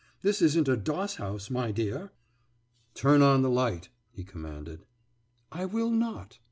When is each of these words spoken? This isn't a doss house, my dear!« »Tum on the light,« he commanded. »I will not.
This 0.23 0.41
isn't 0.41 0.67
a 0.67 0.75
doss 0.75 1.17
house, 1.17 1.51
my 1.51 1.71
dear!« 1.71 2.09
»Tum 2.95 3.21
on 3.21 3.43
the 3.43 3.51
light,« 3.51 3.89
he 4.09 4.23
commanded. 4.23 4.87
»I 5.51 5.65
will 5.65 5.91
not. 5.91 6.39